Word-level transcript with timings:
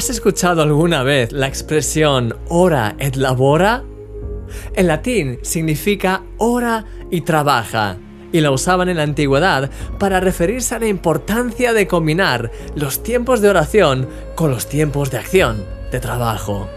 ¿Has 0.00 0.08
escuchado 0.08 0.62
alguna 0.62 1.02
vez 1.02 1.30
la 1.30 1.46
expresión 1.46 2.34
ora 2.48 2.96
et 2.98 3.16
labora? 3.16 3.84
En 4.74 4.86
latín 4.86 5.40
significa 5.42 6.22
ora 6.38 6.86
y 7.10 7.20
trabaja, 7.20 7.98
y 8.32 8.40
la 8.40 8.50
usaban 8.50 8.88
en 8.88 8.96
la 8.96 9.02
antigüedad 9.02 9.70
para 9.98 10.18
referirse 10.18 10.74
a 10.74 10.78
la 10.78 10.86
importancia 10.86 11.74
de 11.74 11.86
combinar 11.86 12.50
los 12.74 13.02
tiempos 13.02 13.42
de 13.42 13.50
oración 13.50 14.08
con 14.36 14.50
los 14.50 14.70
tiempos 14.70 15.10
de 15.10 15.18
acción, 15.18 15.66
de 15.92 16.00
trabajo. 16.00 16.70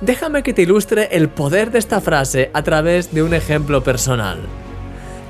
Déjame 0.00 0.42
que 0.42 0.54
te 0.54 0.62
ilustre 0.62 1.10
el 1.12 1.28
poder 1.28 1.70
de 1.70 1.80
esta 1.80 2.00
frase 2.00 2.50
a 2.54 2.62
través 2.62 3.12
de 3.12 3.22
un 3.22 3.34
ejemplo 3.34 3.84
personal. 3.84 4.38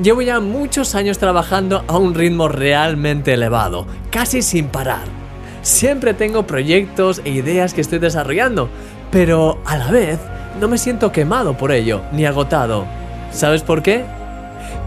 Llevo 0.00 0.22
ya 0.22 0.38
muchos 0.38 0.94
años 0.94 1.18
trabajando 1.18 1.84
a 1.88 1.98
un 1.98 2.14
ritmo 2.14 2.46
realmente 2.46 3.34
elevado, 3.34 3.88
casi 4.12 4.40
sin 4.40 4.68
parar. 4.68 5.21
Siempre 5.62 6.12
tengo 6.12 6.46
proyectos 6.46 7.22
e 7.24 7.30
ideas 7.30 7.72
que 7.72 7.80
estoy 7.80 8.00
desarrollando, 8.00 8.68
pero 9.12 9.60
a 9.64 9.76
la 9.76 9.90
vez 9.90 10.18
no 10.60 10.68
me 10.68 10.76
siento 10.76 11.12
quemado 11.12 11.56
por 11.56 11.70
ello, 11.70 12.02
ni 12.12 12.26
agotado. 12.26 12.84
¿Sabes 13.30 13.62
por 13.62 13.82
qué? 13.82 14.04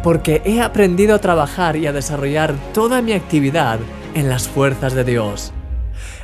Porque 0.03 0.41
he 0.45 0.61
aprendido 0.61 1.15
a 1.15 1.19
trabajar 1.19 1.77
y 1.77 1.87
a 1.87 1.93
desarrollar 1.93 2.53
toda 2.73 3.01
mi 3.01 3.13
actividad 3.13 3.79
en 4.13 4.29
las 4.29 4.47
fuerzas 4.47 4.93
de 4.93 5.05
Dios. 5.05 5.54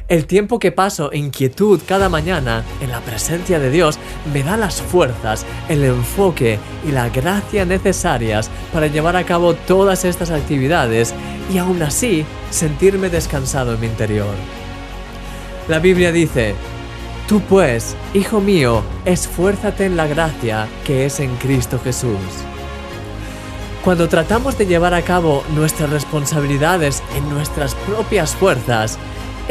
El 0.07 0.25
tiempo 0.25 0.59
que 0.59 0.71
paso 0.71 1.11
en 1.13 1.29
quietud 1.29 1.79
cada 1.87 2.09
mañana 2.09 2.63
en 2.81 2.91
la 2.91 2.99
presencia 2.99 3.59
de 3.59 3.69
Dios 3.69 3.97
me 4.33 4.43
da 4.43 4.57
las 4.57 4.81
fuerzas, 4.81 5.45
el 5.69 5.83
enfoque 5.83 6.59
y 6.87 6.91
la 6.91 7.09
gracia 7.09 7.65
necesarias 7.65 8.49
para 8.73 8.87
llevar 8.87 9.15
a 9.15 9.25
cabo 9.25 9.53
todas 9.53 10.03
estas 10.03 10.31
actividades 10.31 11.13
y 11.53 11.57
aún 11.57 11.81
así 11.81 12.25
sentirme 12.49 13.09
descansado 13.09 13.73
en 13.73 13.79
mi 13.79 13.87
interior. 13.87 14.33
La 15.67 15.79
Biblia 15.79 16.11
dice, 16.11 16.55
Tú 17.27 17.39
pues, 17.39 17.95
hijo 18.13 18.41
mío, 18.41 18.83
esfuérzate 19.05 19.85
en 19.85 19.95
la 19.95 20.07
gracia 20.07 20.67
que 20.85 21.05
es 21.05 21.21
en 21.21 21.33
Cristo 21.37 21.79
Jesús. 21.81 22.17
Cuando 23.83 24.09
tratamos 24.09 24.57
de 24.57 24.65
llevar 24.65 24.93
a 24.93 25.01
cabo 25.01 25.43
nuestras 25.55 25.89
responsabilidades 25.89 27.01
en 27.15 27.29
nuestras 27.29 27.73
propias 27.73 28.35
fuerzas, 28.35 28.99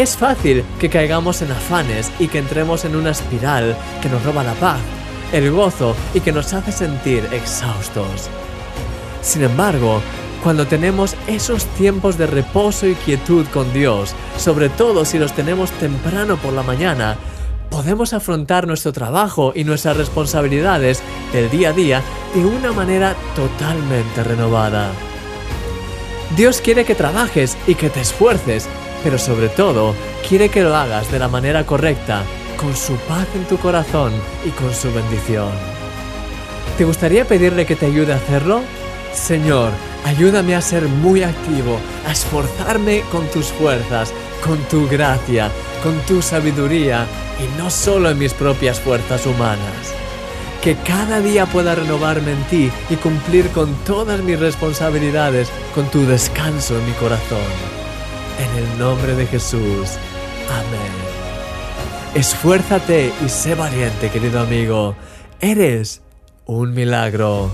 es 0.00 0.16
fácil 0.16 0.64
que 0.78 0.88
caigamos 0.88 1.42
en 1.42 1.52
afanes 1.52 2.10
y 2.18 2.28
que 2.28 2.38
entremos 2.38 2.86
en 2.86 2.96
una 2.96 3.10
espiral 3.10 3.76
que 4.00 4.08
nos 4.08 4.24
roba 4.24 4.42
la 4.42 4.54
paz, 4.54 4.78
el 5.30 5.50
gozo 5.50 5.94
y 6.14 6.20
que 6.20 6.32
nos 6.32 6.54
hace 6.54 6.72
sentir 6.72 7.28
exhaustos. 7.32 8.30
Sin 9.20 9.42
embargo, 9.42 10.00
cuando 10.42 10.66
tenemos 10.66 11.14
esos 11.26 11.66
tiempos 11.66 12.16
de 12.16 12.26
reposo 12.26 12.86
y 12.86 12.94
quietud 12.94 13.46
con 13.52 13.70
Dios, 13.74 14.14
sobre 14.38 14.70
todo 14.70 15.04
si 15.04 15.18
los 15.18 15.34
tenemos 15.34 15.70
temprano 15.72 16.38
por 16.38 16.54
la 16.54 16.62
mañana, 16.62 17.18
podemos 17.68 18.14
afrontar 18.14 18.66
nuestro 18.66 18.92
trabajo 18.92 19.52
y 19.54 19.64
nuestras 19.64 19.98
responsabilidades 19.98 21.02
del 21.34 21.50
día 21.50 21.68
a 21.68 21.72
día 21.72 22.02
de 22.34 22.46
una 22.46 22.72
manera 22.72 23.14
totalmente 23.36 24.24
renovada. 24.24 24.90
Dios 26.36 26.62
quiere 26.62 26.86
que 26.86 26.94
trabajes 26.94 27.58
y 27.66 27.74
que 27.74 27.90
te 27.90 28.00
esfuerces 28.00 28.66
pero 29.02 29.18
sobre 29.18 29.48
todo 29.48 29.94
quiere 30.28 30.48
que 30.48 30.62
lo 30.62 30.74
hagas 30.74 31.10
de 31.10 31.18
la 31.18 31.28
manera 31.28 31.64
correcta, 31.66 32.22
con 32.56 32.76
su 32.76 32.94
paz 33.08 33.26
en 33.34 33.44
tu 33.46 33.56
corazón 33.58 34.12
y 34.44 34.50
con 34.50 34.72
su 34.74 34.92
bendición. 34.92 35.50
¿Te 36.76 36.84
gustaría 36.84 37.26
pedirle 37.26 37.66
que 37.66 37.76
te 37.76 37.86
ayude 37.86 38.12
a 38.12 38.16
hacerlo? 38.16 38.62
Señor, 39.12 39.70
ayúdame 40.04 40.54
a 40.54 40.60
ser 40.60 40.84
muy 40.84 41.22
activo, 41.22 41.78
a 42.06 42.12
esforzarme 42.12 43.02
con 43.10 43.26
tus 43.28 43.46
fuerzas, 43.46 44.12
con 44.44 44.58
tu 44.68 44.88
gracia, 44.88 45.50
con 45.82 45.98
tu 46.00 46.22
sabiduría 46.22 47.06
y 47.38 47.58
no 47.58 47.70
solo 47.70 48.10
en 48.10 48.18
mis 48.18 48.34
propias 48.34 48.80
fuerzas 48.80 49.26
humanas. 49.26 49.94
Que 50.62 50.76
cada 50.76 51.20
día 51.20 51.46
pueda 51.46 51.74
renovarme 51.74 52.32
en 52.32 52.44
ti 52.44 52.70
y 52.90 52.96
cumplir 52.96 53.48
con 53.48 53.74
todas 53.86 54.20
mis 54.22 54.38
responsabilidades 54.38 55.50
con 55.74 55.90
tu 55.90 56.06
descanso 56.06 56.78
en 56.78 56.86
mi 56.86 56.92
corazón. 56.92 57.79
En 58.40 58.56
el 58.56 58.78
nombre 58.78 59.14
de 59.14 59.26
Jesús. 59.26 59.98
Amén. 60.48 60.92
Esfuérzate 62.14 63.12
y 63.22 63.28
sé 63.28 63.54
valiente, 63.54 64.08
querido 64.08 64.40
amigo. 64.40 64.96
Eres 65.40 66.00
un 66.46 66.72
milagro. 66.72 67.50